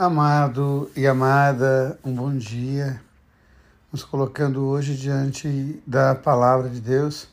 [0.00, 3.02] Amado e amada, um bom dia.
[3.92, 7.28] Nos colocando hoje diante da palavra de Deus,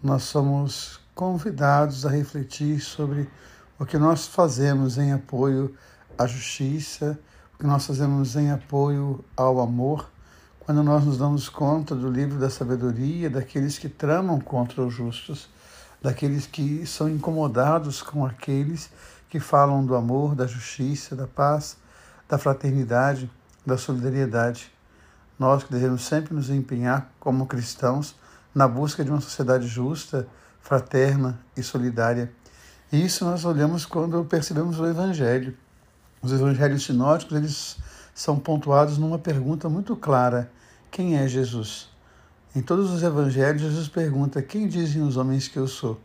[0.00, 3.28] nós somos convidados a refletir sobre
[3.76, 5.74] o que nós fazemos em apoio
[6.16, 7.18] à justiça,
[7.52, 10.08] o que nós fazemos em apoio ao amor,
[10.60, 15.48] quando nós nos damos conta do livro da sabedoria, daqueles que tramam contra os justos,
[16.00, 18.92] daqueles que são incomodados com aqueles
[19.28, 21.84] que falam do amor, da justiça, da paz
[22.28, 23.30] da fraternidade,
[23.64, 24.72] da solidariedade.
[25.38, 28.16] Nós que devemos sempre nos empenhar como cristãos
[28.54, 30.26] na busca de uma sociedade justa,
[30.60, 32.32] fraterna e solidária.
[32.90, 35.56] E isso nós olhamos quando percebemos o Evangelho.
[36.22, 37.76] Os evangelhos sinóticos, eles
[38.14, 40.50] são pontuados numa pergunta muito clara:
[40.90, 41.88] quem é Jesus?
[42.54, 46.00] Em todos os evangelhos, Jesus pergunta: quem dizem os homens que eu sou?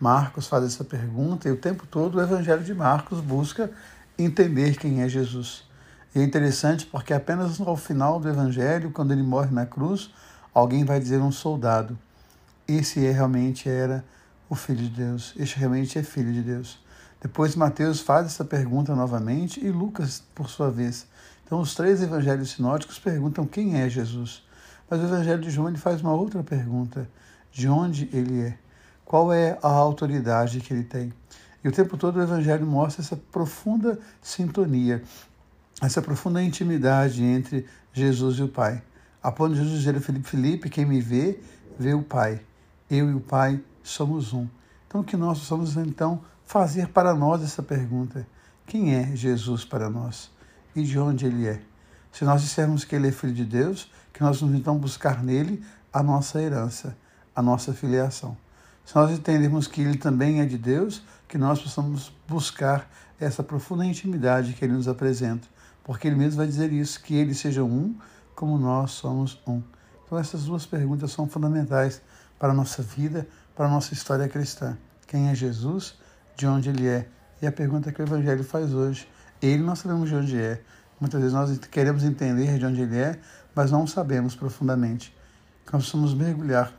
[0.00, 3.70] Marcos faz essa pergunta e o tempo todo o evangelho de Marcos busca
[4.18, 5.65] entender quem é Jesus.
[6.16, 10.10] E é interessante porque apenas ao final do Evangelho, quando ele morre na cruz,
[10.54, 11.98] alguém vai dizer um soldado.
[12.66, 14.02] Esse é, realmente era
[14.48, 15.34] o Filho de Deus.
[15.36, 16.82] Este realmente é Filho de Deus.
[17.20, 21.06] Depois Mateus faz essa pergunta novamente e Lucas, por sua vez.
[21.44, 24.42] Então os três evangelhos sinóticos perguntam quem é Jesus.
[24.88, 27.06] Mas o evangelho de João ele faz uma outra pergunta:
[27.52, 28.58] de onde ele é?
[29.04, 31.12] Qual é a autoridade que ele tem?
[31.62, 35.02] E o tempo todo o Evangelho mostra essa profunda sintonia,
[35.80, 38.82] essa profunda intimidade entre Jesus e o Pai.
[39.22, 41.40] A ponto de Jesus dizer a Felipe, Felipe, quem me vê,
[41.78, 42.40] vê o Pai.
[42.90, 44.48] Eu e o Pai somos um.
[44.86, 48.26] Então, o que nós possamos, então, fazer para nós essa pergunta.
[48.66, 50.30] Quem é Jesus para nós?
[50.74, 51.60] E de onde Ele é?
[52.12, 55.62] Se nós dissermos que Ele é Filho de Deus, que nós vamos então buscar nele
[55.92, 56.96] a nossa herança,
[57.34, 58.36] a nossa filiação.
[58.84, 62.88] Se nós entendermos que Ele também é de Deus, que nós possamos buscar
[63.20, 65.46] essa profunda intimidade que Ele nos apresenta,
[65.86, 67.94] porque Ele mesmo vai dizer isso, que Ele seja um
[68.34, 69.62] como nós somos um.
[70.04, 72.02] Então essas duas perguntas são fundamentais
[72.38, 74.76] para a nossa vida, para a nossa história cristã.
[75.06, 75.94] Quem é Jesus?
[76.36, 77.08] De onde Ele é?
[77.40, 79.08] E a pergunta que o Evangelho faz hoje.
[79.40, 80.60] Ele nós sabemos de onde é.
[81.00, 83.20] Muitas vezes nós queremos entender de onde Ele é,
[83.54, 85.16] mas não sabemos profundamente.
[85.72, 86.72] Nós precisamos mergulhar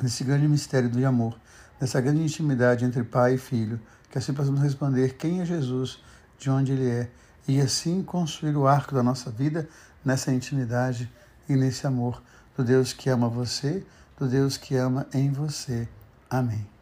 [0.00, 1.36] nesse grande mistério do amor
[1.80, 3.80] nessa grande intimidade entre pai e filho,
[4.10, 6.02] que assim possamos responder quem é Jesus,
[6.38, 7.10] de onde ele é,
[7.46, 9.68] e assim construir o arco da nossa vida
[10.04, 11.10] nessa intimidade
[11.48, 12.22] e nesse amor
[12.56, 13.84] do Deus que ama você,
[14.18, 15.88] do Deus que ama em você.
[16.30, 16.73] Amém.